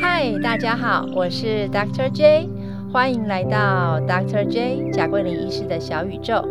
[0.00, 2.10] 嗨，大家好，我是 Dr.
[2.10, 2.48] J，
[2.92, 4.46] 欢迎来到 Dr.
[4.46, 6.46] J 贾桂林医师的小宇宙。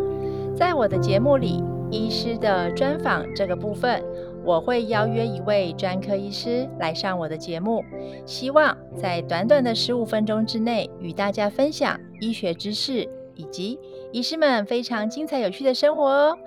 [0.56, 4.02] 在我的节目里，医师的专访这个部分，
[4.44, 7.84] 我会邀约一位专科医师来上我的节目，
[8.24, 13.78] 希望在短短的十五分钟之内与大家分享医学知识以及
[14.12, 16.38] 医师们非常精彩有趣的生活哦。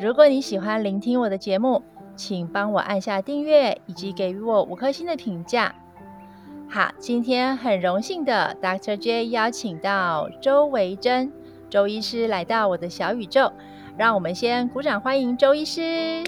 [0.00, 1.82] 如果你喜欢聆听我的节目，
[2.14, 5.74] 请帮我按下订阅以及给予我五颗星的评价。
[6.72, 8.96] 好，今天很荣幸的 Dr.
[8.96, 11.32] J 邀请到周维珍
[11.68, 13.52] 周医师来到我的小宇宙，
[13.96, 16.22] 让我们先鼓掌欢迎周医师。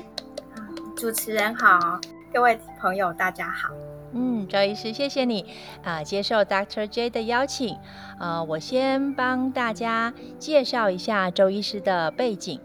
[0.97, 2.01] 主持人好，
[2.35, 3.69] 各位朋友大家好。
[4.15, 5.47] 嗯，周医师，谢谢你
[5.85, 6.89] 啊，接受 Dr.
[6.89, 7.79] J 的邀请。
[8.19, 12.59] 呃，我先帮大家介绍一下周医师的背景。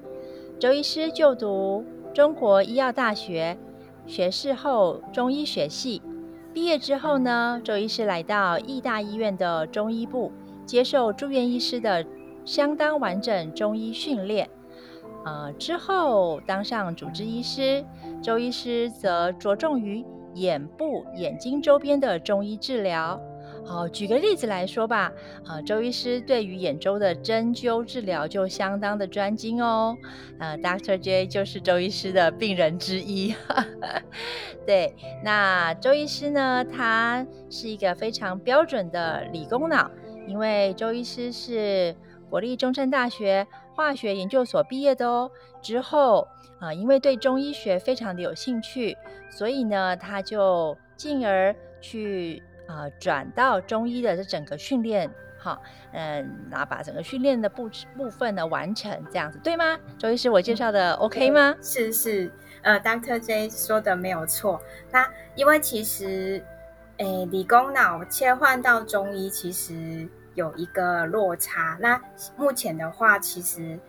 [0.59, 3.55] 周医师就读中国医药大学
[4.07, 6.01] 学士后中医学系。
[6.57, 10.31] 毕业之后呢，周医师来到义大医院的中医部，
[10.65, 12.03] 接受住院医师的
[12.45, 14.49] 相当完整中医训练。
[15.23, 17.85] 呃，之后当上主治医师，
[18.23, 23.21] 周医师则着重于眼部、眼睛周边的中医治疗。
[23.67, 25.11] 好，举个例子来说吧，
[25.45, 29.95] 呃，周医师对于眼周的针灸治疗就相当的专精哦。
[30.39, 30.97] 呃，Dr.
[30.97, 33.35] J 就是周医师的病人之一。
[34.65, 39.91] 对，那周医师呢，他是一个非常标准的理工脑，
[40.27, 41.93] 因为周医师是
[42.29, 43.45] 国立中山大学
[43.75, 45.29] 化学研究所毕业的哦。
[45.61, 46.25] 之后
[46.59, 48.95] 啊，因为对中医学非常的有兴趣，
[49.29, 52.41] 所以呢，他就进而去。
[52.67, 55.59] 啊，转到中医的这整个训练，哈，
[55.93, 59.77] 嗯，那把整个训练的部部分呢完成，这样子对吗？
[59.97, 61.55] 周医师，我介绍的 OK 吗？
[61.61, 63.19] 是是，呃，Dr.
[63.19, 64.61] J 说的没有错。
[64.91, 66.43] 那因为其实，
[66.97, 71.77] 诶，理工脑切换到中医其实有一个落差。
[71.79, 72.01] 那
[72.35, 73.79] 目前的话，其实。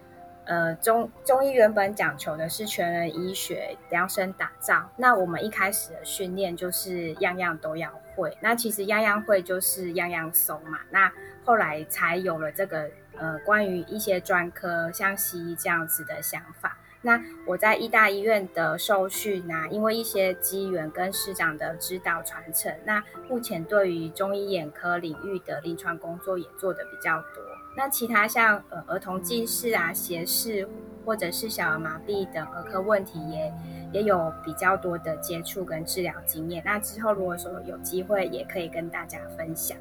[0.48, 11.12] 呃，中中医原本讲求的是全人医学量身打造，那我们一开始的训练就是样样都要会，那其实样样会就是样样松嘛，那
[11.44, 12.88] 后来才有了这个
[13.19, 16.78] 呃关于一些专科像西医这样子的想法。
[17.03, 27.42] 那我在医大医院的受训啊，因为一些机缘跟师长的指导传承，那目前对于中医眼科领域的临床工作也做得比较多。
[27.77, 30.69] 那其他像呃儿童近视啊、斜视
[31.05, 33.53] 或者是小儿麻痹等儿科问题，也
[33.93, 36.62] 也有比较多的接触跟治疗经验。
[36.65, 39.77] 那之后如果说有机会，也可以跟大家分享。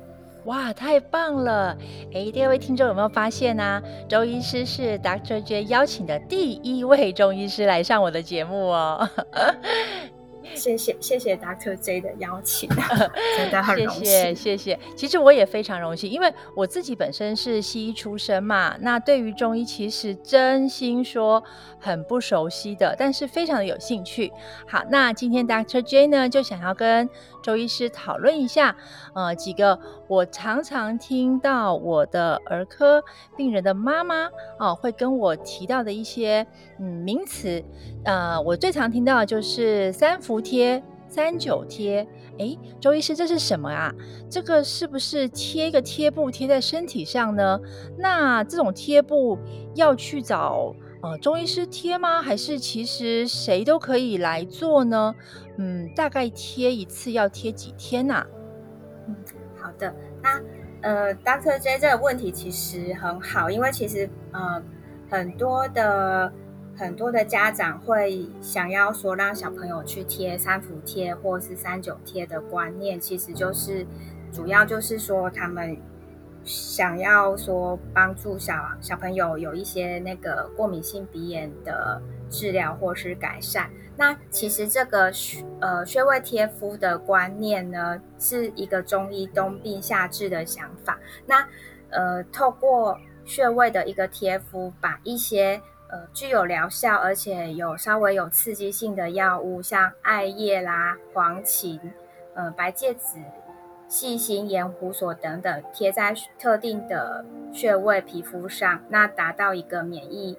[0.46, 1.76] 哇，太棒了！
[2.14, 3.82] 哎，第二位听众有没有发现呢？
[4.08, 5.44] 周医师是 Dr.
[5.44, 9.10] J 邀请的第一位中医师来上我的节目哦。
[10.58, 11.76] 谢谢谢谢 Dr.
[11.76, 12.70] J 的邀请，
[13.38, 14.06] 真的很荣幸。
[14.06, 21.44] 谢谢谢谢，其实我也非常荣幸，因为我自己本身是西医出身嘛，那对于中医其实真心说
[21.80, 24.32] 很不熟悉的，但是非常的有兴趣。
[24.68, 25.82] 好，那今天 Dr.
[25.82, 27.08] J 呢就想要跟
[27.44, 28.76] 周医师讨论一下，
[29.14, 33.04] 呃，几个我常常听到我的儿科
[33.36, 34.28] 病人的妈妈
[34.60, 36.46] 哦会跟我提到的一些
[36.80, 37.64] 嗯名词，
[38.04, 40.42] 呃，我最常听到的就是三伏。
[40.50, 42.08] 贴三九贴，
[42.40, 43.94] 哎，周医师，这是什么啊？
[44.30, 47.60] 这个是不是贴一个贴布贴在身体上呢？
[47.98, 49.38] 那这种贴布
[49.76, 52.22] 要去找呃中医师贴吗？
[52.22, 55.14] 还是其实谁都可以来做呢？
[55.58, 58.26] 嗯，大概贴一次要贴几天呐？
[59.10, 59.16] 嗯，
[59.62, 60.42] 好的，那
[60.82, 64.64] 呃，Doctor J 这个问题其实很好，因为其实呃
[65.10, 66.32] 很多的。
[66.78, 73.86] 很多的家长会想要说让小朋友去贴三伏贴或是三九贴的观念，其实就是
[74.32, 75.76] 主要就是说他们
[76.44, 83.70] 想要说帮助小小朋友有一些那个过敏性鼻炎的治疗或是改善。
[83.98, 91.00] 那其实这个穴呃穴位贴敷的观念呢，是一个中医冬病夏治的想法。
[91.26, 91.48] 那
[91.90, 92.96] 呃透过
[93.26, 101.80] 穴位的一个贴敷，把一些呃，具有疗效而且有稍微有刺激性的药物，像艾叶啦、黄芩、
[102.34, 103.18] 呃、白芥子、
[103.88, 107.24] 细辛、盐胡索等等，贴在特定的
[107.54, 110.38] 穴位皮肤上，那达到一个免疫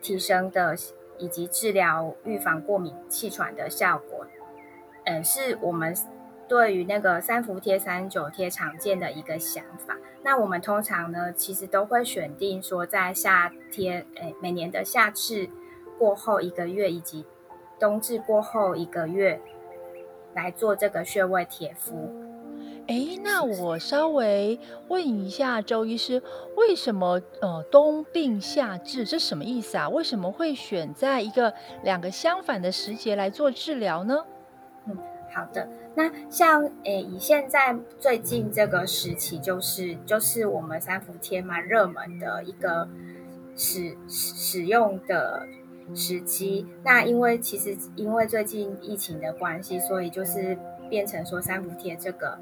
[0.00, 0.76] 提升的
[1.18, 4.26] 以及治疗预防过敏气喘的效果。
[5.04, 5.94] 嗯，是我们
[6.52, 9.96] 对于那个三伏贴、三九贴常见的一个想法。
[10.22, 15.48] 那我们通常呢，其实都会选定说，在夏天，诶，每年的夏至
[15.98, 17.24] 过后一个月，以及
[17.80, 19.40] 冬至过后一个月
[20.34, 22.12] 来做这个穴位贴敷。
[22.86, 26.22] 哎，那我稍微问一下周医师，
[26.54, 29.88] 为什么呃冬病夏治这什么意思啊？
[29.88, 34.22] 为什么会选在一个两个相反的时节来做治疗呢？
[35.32, 35.68] 好的。
[35.94, 42.88] 那像诶，以现在最近这个时期，就是就是我们三伏贴蛮热门的一个
[43.56, 45.46] 使使用的
[45.94, 46.66] 时机。
[46.84, 50.56] 那因为其实因为最近疫情的关系，所以就是
[50.88, 52.38] 变成说三伏贴这个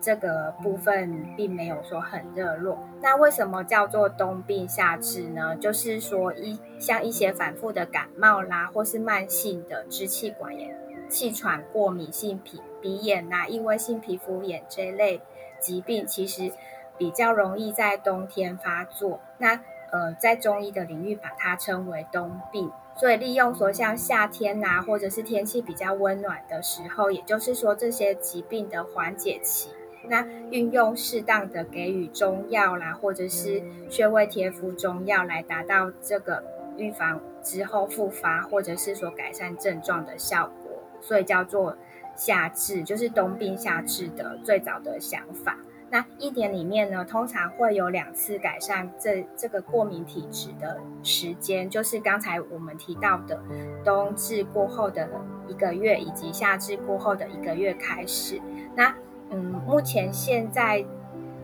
[0.00, 2.78] 这个部分并没有说很热络。
[3.02, 5.56] 那为什么叫做冬病夏治呢？
[5.56, 10.76] 就是说一像一些反复的感冒啦，或是慢性的支气管炎。
[11.10, 15.20] 气喘、过敏性皮鼻炎呐、异位性皮肤炎这类
[15.60, 16.52] 疾病，其实
[16.96, 19.20] 比较容易在冬天发作。
[19.36, 19.60] 那
[19.90, 22.70] 呃，在中医的领域，把它称为冬病。
[22.96, 29.70] 所以利用说像夏天呐，或者是天气比较温暖的时候，也就是说这些疾病的缓解期，
[30.04, 36.44] 那运用适当的给予中药啦，或者是穴位贴敷中药，来达到这个
[36.76, 40.59] 预防之后复发，或者是说改善症状的效果。
[41.00, 41.76] 所以叫做
[42.14, 45.56] 夏至，就是冬病夏治的最早的想法。
[45.92, 53.42] 那一年里面呢，通常会有两次改善这这个过敏体质的时间，就是刚才我们提到的
[53.84, 55.08] 冬至过后的
[55.48, 58.40] 一个月，以及夏至过后的一个月开始。
[58.76, 58.94] 那
[59.30, 60.84] 嗯，目前现在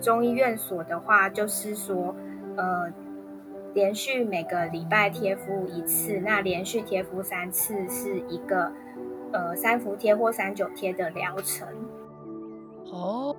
[0.01, 2.15] 中医院所的话，就是说
[2.57, 2.93] 呃，
[3.75, 8.71] 连续每个礼拜贴敷一次，那连续贴敷三次是一个。
[9.37, 11.69] 呃，三伏贴或三九贴的疗程。
[12.91, 13.37] 哦，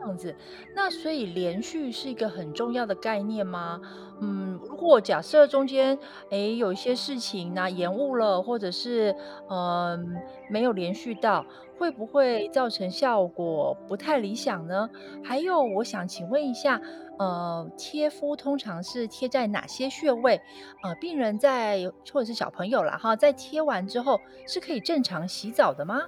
[0.00, 0.34] 这样子。
[0.74, 3.78] 那所以连续是一个很重要的概念吗？
[4.20, 5.98] 嗯，如果假设中间
[6.30, 9.14] 诶有一些事情呢延误了，或者是
[9.50, 10.16] 嗯
[10.48, 11.44] 没有连续到，
[11.78, 14.90] 会不会造成效果不太理想呢？
[15.24, 16.80] 还有，我想请问一下。
[17.20, 20.40] 呃，贴敷通常是贴在哪些穴位？
[20.84, 26.02] 呃，病人在或者是小朋友了哈，在贴完之后是可以正常洗澡的吗？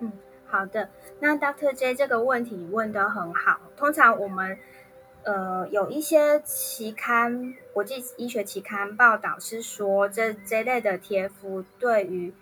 [0.00, 0.12] 嗯，
[0.46, 0.90] 好的。
[1.18, 3.58] 那 Doctor J 这个问题问得很好。
[3.74, 4.58] 通常我们
[5.22, 12.34] 呃有一些期刊，国际医学期刊报道是说，这这类的贴敷对于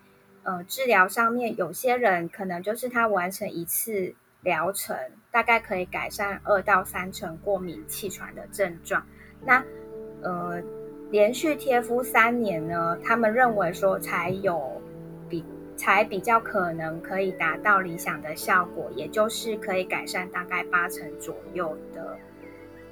[0.48, 4.14] 呃治疗上面，有些人可能就是他完成一次。
[4.42, 4.96] 疗程
[5.32, 9.04] 大概可以改善二到三成过敏气喘的症状。
[9.44, 9.62] 那
[10.22, 10.62] 呃，
[11.10, 14.80] 连续贴敷三年呢，他们认为说才有
[15.28, 15.44] 比
[15.76, 22.16] 才比较可能可以达到理想的效果，也就是可以改善大概八成左右的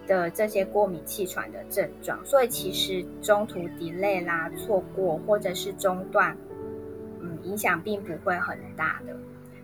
[0.09, 2.19] 的这些过敏气喘的症状。
[2.27, 6.37] 所以其实中途 delay 啦、错过或者是中断，
[7.47, 9.17] 影响并不会很大的。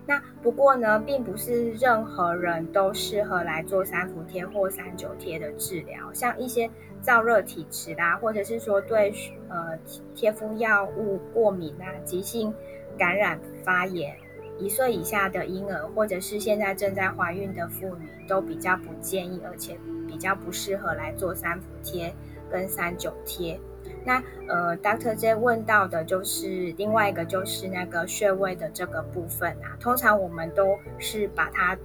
[0.05, 6.13] 那不过呢，并不是任何人都适合来做三伏贴或三九贴的治疗。
[6.13, 6.69] 像一些
[7.05, 9.15] 燥热体质啦，或者是说对
[9.49, 9.79] 呃
[10.15, 12.53] 贴敷药物过敏啊、急性
[12.99, 14.17] 感染发炎、
[14.59, 22.13] 一岁以下的婴儿，或者是现在正在怀孕的妇女，都比较不建议，而且比较不适合来做三伏贴
[22.51, 23.59] 跟三九贴。
[24.05, 29.77] 那呃，Doctor J 问到的就是另外一个，就是那个穴位的这个部分啊。
[29.81, 31.79] 通常我们都是把它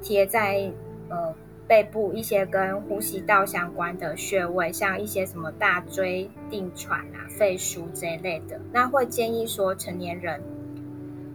[0.00, 0.72] 贴在
[1.08, 1.34] 呃
[1.68, 8.58] 背部一些跟呼吸道相关的穴位，像一些什么大椎、定喘啊、肺腧这一类的。
[8.72, 10.40] 那会建议说，成年人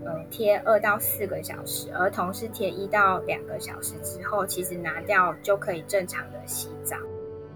[0.03, 6.97] 呃贴二到四个小时，儿童是贴一到两个小时之后，其实拿掉就可以正常的洗澡。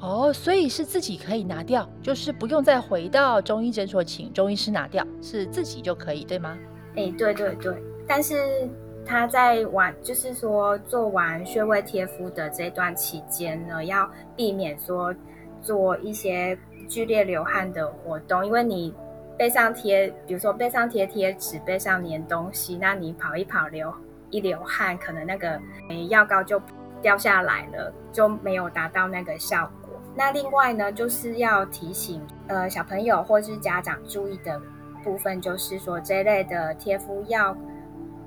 [0.02, 6.58] 哦，所以是自己可以拿掉，就是不用再回到中医诊所请中医师拿掉，是自己就可以，对吗？
[6.96, 7.72] 哎，对对对。
[8.08, 8.68] 但是
[9.06, 15.14] 他在完，就是说做完穴位贴敷的这段期间呢，要避免说
[15.62, 16.58] 做一些
[16.90, 18.94] 剧烈流汗的活动，因为你
[19.38, 23.94] 背上贴，比如说背上贴贴纸，背上粘东西，那你跑一跑流
[24.32, 25.62] 一流汗，可能那个
[26.10, 26.60] 药膏就
[27.02, 29.81] 掉下来了，就没有达到那个效果。
[30.14, 34.62] 那另外呢，就是要提醒呃小朋友或是家长注意的
[35.04, 37.56] 部分，就是说这类的贴敷药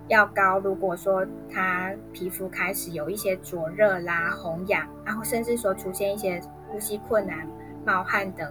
[0.08, 7.46] 药膏，如果说他皮肤开始有一些灼热啦、红痒，然后甚至说出现一些呼吸困难、
[7.84, 8.50] 冒汗等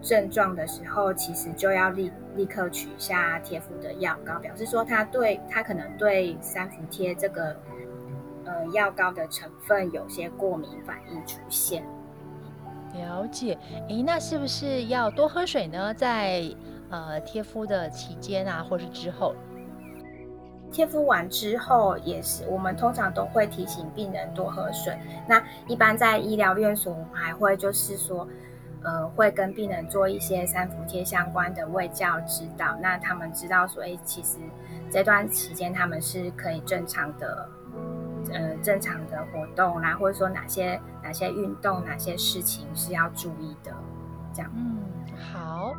[0.00, 7.54] 症状的时候，其实就要立立刻取下贴敷的药膏，表示说他对他可能对三伏贴这个
[8.44, 11.84] 呃药膏的成分有些过敏反应出现。
[12.94, 13.58] 了解，
[13.88, 15.92] 诶，那是不是要多喝水呢？
[15.94, 16.42] 在
[16.90, 19.34] 呃贴敷的期间啊，或是之后？
[20.70, 24.96] 贴敷完之后，也是我们通常都会提醒病人多喝水。
[25.28, 28.26] 那一般在医疗院所，我们还会就是说，
[28.82, 32.74] 呃，会跟病人做一些三伏贴相关的卫教指导。
[32.80, 34.38] 那他们知道所以，其实
[34.90, 37.46] 这段期间他们是可以正常的，
[38.32, 43.72] 呃，正常的活动啦，或者说哪些哪些运动、哪些事情是要注意的，
[44.34, 44.50] 这样。
[44.54, 44.82] 嗯，
[45.32, 45.74] 好。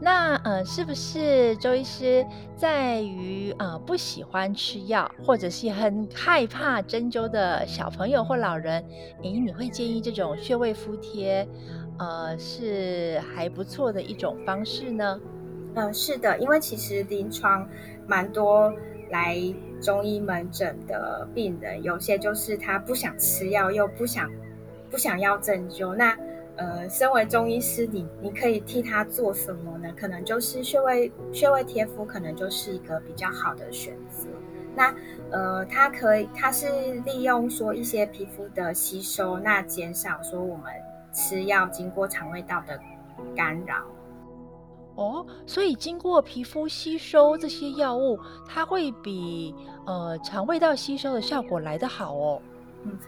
[0.00, 2.26] 那呃，是不是周医师
[2.56, 8.84] 在于呃不喜欢吃药，或者是很害怕针灸的小朋友或老人，
[9.22, 11.48] 诶，你会建议这种穴位敷贴，
[11.98, 15.18] 呃，是还不错的一种方式呢？
[15.76, 17.66] 嗯，是的，因为其实临床
[18.06, 18.72] 蛮多
[19.10, 19.36] 来
[19.84, 24.30] 中医门诊的病人，有些就是他不想吃药，又不想
[24.90, 26.16] 不想要针灸，那。
[26.56, 29.92] 呃，身为中医师，你你可以替他做什么呢？
[29.96, 34.28] 可能就是穴位穴位贴敷，可能就是一个比较好的选择。
[34.76, 34.94] 那
[35.32, 40.66] 呃，它可以，它是利用说一些皮肤的吸收，那减少说我们
[41.12, 42.78] 吃药经过肠胃道的
[43.34, 43.82] 干扰。
[44.96, 49.54] 哦，所以经过皮肤吸收这些药物，它会比
[49.86, 52.42] 呃肠胃道吸收的效果来得好哦。
[52.84, 52.98] 嗯。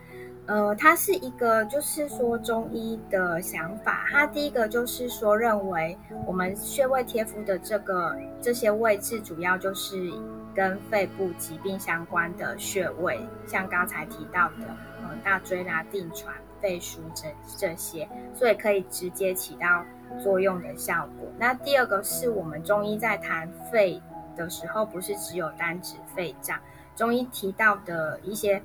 [0.49, 4.07] 呃，它是一个，就是说中医的想法。
[4.13, 10.13] 它第一个就是说，认为我们穴位贴敷的这个这些位置，主要就是
[10.55, 14.69] 跟肺部疾病相关的穴位，像刚才提到的，
[15.03, 17.27] 呃，大椎啦、定喘、肺腧这
[17.57, 19.85] 这些，所以可以直接起到
[20.23, 21.29] 作用的效果。
[21.39, 24.01] 那第二个是我们中医在谈肺
[24.37, 26.61] 的时候，不是只有单指肺脏，
[26.95, 28.63] 中医提到的一些。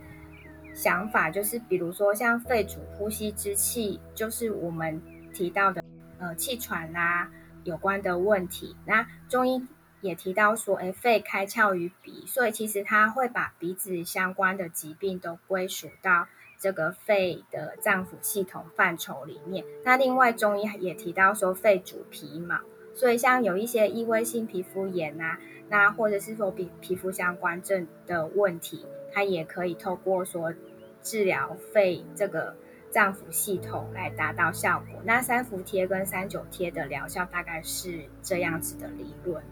[0.73, 5.01] 想法就是，比如说像肺主呼吸之气，就是我们
[5.33, 5.83] 提到的
[6.17, 7.29] 呃气喘啦
[7.65, 8.73] 有关的问题。
[8.85, 9.67] 那中医
[9.99, 16.29] 也提到说，哎，肺开窍于鼻，所以其实他会把鼻子相关的疾病都归属到
[16.61, 19.65] 这个肺的脏腑系统范畴里面。
[19.83, 22.59] 那另外中医也提到说，肺主皮毛，
[22.93, 28.85] 所以像有一些异位性皮肤炎啊，那或者是说皮皮肤相关症的问题。
[29.13, 30.53] 它也可以透过说
[31.01, 32.55] 治疗肺这个
[32.89, 35.01] 脏腑系统来达到效果。
[35.03, 39.43] 那三伏贴跟三九贴的疗效大概是这样子的理论。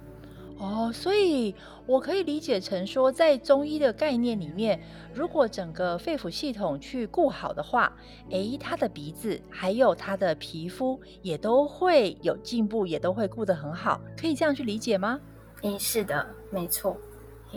[0.59, 4.77] 哦，所以我可以理解成说，在中医的概念里面，
[5.13, 7.93] 如果整个肺腑系统去顾好的话，
[8.29, 14.01] 诶，他的鼻子还有他的皮肤也都会有进步，也都会顾得很好。
[14.17, 15.19] 可以这样去理解吗？
[15.61, 16.97] 诶，是的，没错。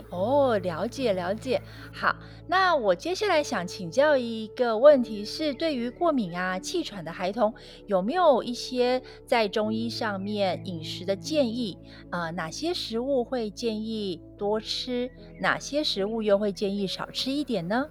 [0.09, 1.61] 哦，了解了解。
[1.93, 2.15] 好，
[2.47, 7.53] 那我接下来想请教一个问题，是对于过敏啊、气喘的孩童，
[7.85, 11.77] 有没有一些在中医上面饮食的建议？
[12.09, 15.09] 啊，哪些食物会建议多吃，
[15.39, 17.89] 哪些食物又会建议少吃一点呢？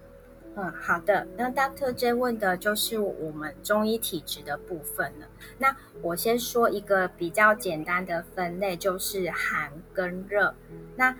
[0.54, 1.26] 嗯，好的。
[1.34, 5.26] 那 Doctor J 问的就是我们中医体质的部分了。
[5.56, 10.54] 那我先说一个比较简单的分类，就是寒跟热。
[10.94, 11.16] 那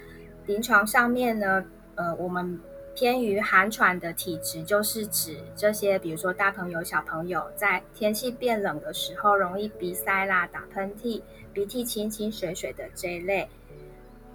[0.47, 2.59] 临床上面呢，呃，我们
[2.95, 11.23] 偏于寒喘的体质，就是指这些，比如说大朋友、小朋友在天气变冷的时候，容易鼻塞啦、打喷嚏、
[11.53, 13.49] 鼻涕清清水水的这一类，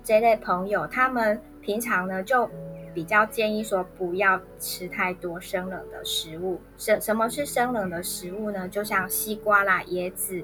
[0.04, 2.50] 这类朋友，他们平常呢就
[2.94, 6.60] 比较建议说，不要吃太多生冷的食物。
[6.78, 8.68] 什什么是生冷的食物呢？
[8.70, 10.42] 就像西瓜啦、椰子、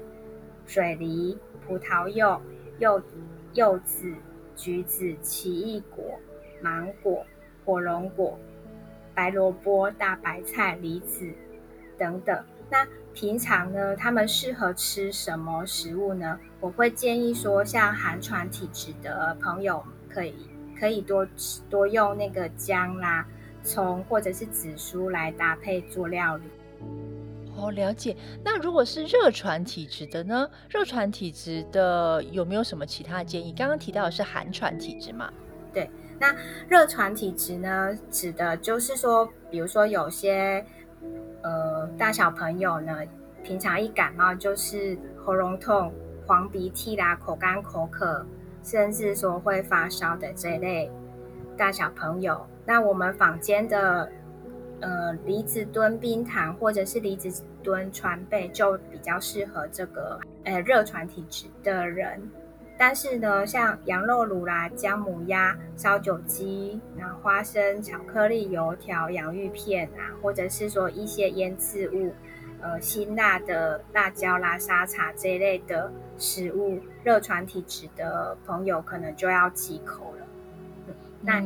[0.66, 2.40] 水梨、葡萄柚、
[2.78, 3.02] 柚
[3.54, 4.12] 柚子。
[4.56, 6.18] 橘子、奇异果、
[6.60, 7.24] 芒果、
[7.64, 8.38] 火龙果、
[9.14, 11.30] 白萝卜、大白菜、梨子
[11.98, 12.44] 等等。
[12.70, 16.40] 那平常呢，他们适合吃什么食物呢？
[16.60, 20.34] 我会建议说，像寒喘体质的朋友，可以
[20.78, 21.26] 可以多
[21.70, 23.26] 多用那个姜啦、
[23.62, 26.44] 葱或者是紫苏来搭配做料理。
[27.56, 28.16] 哦，了解。
[28.44, 30.48] 那如果是热传体质的呢？
[30.68, 33.54] 热传体质的有没有什么其他建议？
[33.56, 35.32] 刚刚提到的是寒传体质嘛？
[35.72, 36.34] 对，那
[36.68, 40.64] 热传体质呢，指的就是说，比如说有些
[41.42, 42.98] 呃大小朋友呢，
[43.42, 45.92] 平常一感冒就是喉咙痛、
[46.26, 48.26] 黄鼻涕啦、口干口渴，
[48.62, 50.90] 甚至说会发烧的这类
[51.56, 54.10] 大小朋友，那我们坊间的。
[54.84, 62.20] 呃，离子蹲冰糖或者是离子蹲川贝就比较适合这个呃热传体质的人。
[62.76, 72.12] 但是呢，像羊肉卤啦、姜母鸭、烧酒鸡、然后花生、巧克力、油条、洋芋片啊，或者是说一些腌制物，
[72.60, 80.26] 呃，辛辣的辣椒啦、沙茶这一类的食物，热传体质的朋友可能就要忌口了。
[81.22, 81.40] 那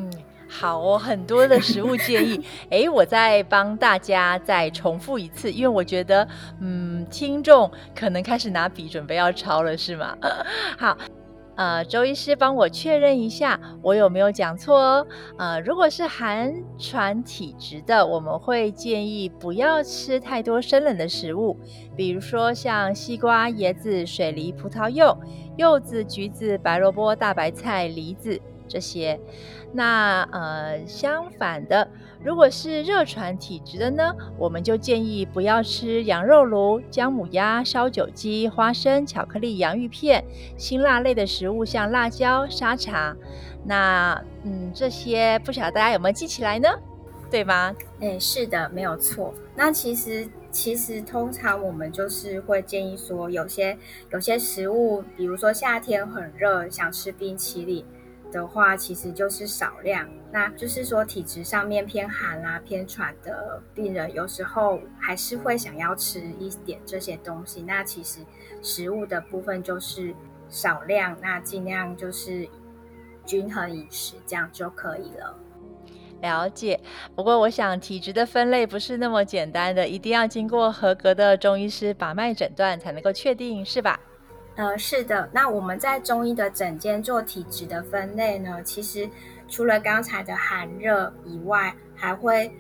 [0.49, 2.41] 好哦，很多的食物建议，
[2.71, 6.27] 哎，我再帮大家再重复一次，因为我觉得，
[6.61, 10.17] 嗯，听众可能开始拿笔准备要抄了，是吗？
[10.79, 10.97] 好。
[11.59, 15.07] 呃，周医师帮我确认一下，我有没有讲错哦？
[15.39, 21.59] 呃，如果是寒喘体质的，我们会建议不要吃太多生冷的食物，
[21.97, 25.19] 比如说像西瓜、椰子、水梨、葡萄柚、
[25.57, 29.19] 柚子、橘子、白萝卜、大白菜、梨子这些。
[29.73, 31.89] 那呃，相反的。
[32.23, 40.25] 如果是热传体质的呢，我们就建议不要吃羊肉炉、姜母鸭、烧酒鸡、花生、巧克力、洋芋片、
[40.57, 43.17] 辛辣类的食物，像辣椒、沙茶。
[43.65, 46.69] 那嗯，这些不晓得大家有没有记起来呢？
[47.31, 47.77] 对吗？
[48.01, 49.33] 哎，是的，没有错。
[49.55, 53.79] 那其实其实通常我们就是会建议说，有些
[54.11, 57.85] 有些食物，比如说夏天很热，想吃冰淇淋。
[58.31, 67.63] 的话，其实就是少量，那就是说体质上面偏寒啦、偏喘的病人，有时候还是会想要吃一点这些东西。
[67.63, 68.21] 那其实
[68.63, 70.15] 食物的部分就是
[70.49, 72.49] 少量，那尽量就是
[73.25, 75.35] 均衡饮食，这样就可以了。
[76.21, 76.81] 了解。
[77.15, 84.01] 不过我想体质的分类不是那么简单的，一定要经过合格的中医师把脉诊断才能够确定，是吧？
[84.59, 89.09] 呃，是的，那我们在中医的诊间做体质的分类呢，其实
[89.49, 92.53] 除了刚才的寒热以外，还会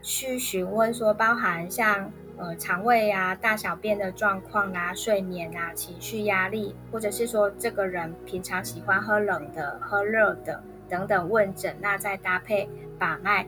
[0.00, 12.66] 去询问说，包含像呃肠胃啊、大小便的状况啊、睡眠啊、情绪压力，或者是说这个人平常喜欢喝冷的、喝热的等等问诊，那再搭配
[12.98, 13.46] 把脉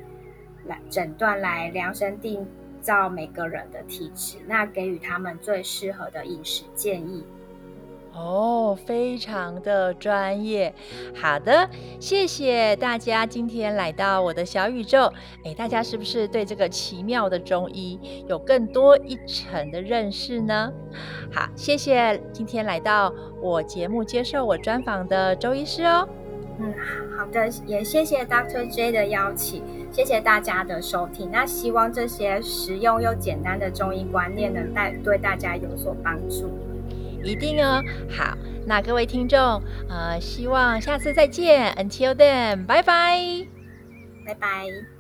[0.67, 2.47] 来诊断来量身定
[2.83, 7.25] 造每个人的体质，那给予他们最适合的饮食建议。
[8.15, 10.73] 哦，非常的专业。
[11.21, 11.69] 好的，
[11.99, 15.13] 谢谢大家今天来到我的小宇宙。
[15.45, 20.73] 哎，大家是不是对这个奇妙的中医有更多一层的认识呢？
[21.33, 26.09] 好，谢谢今天来到我节目接受我专访的周医师哦。
[26.61, 26.73] 嗯，
[27.19, 31.29] 好的，也谢谢 Doctor J 的邀请，谢谢大家的收听。
[31.33, 36.49] 那希望这些实用又简单的中医观念能带对大家有所帮助。
[37.25, 43.19] 一定哦，好，那各位听众，呃，希望下次再见，Until then，拜拜，
[44.27, 44.94] 拜拜。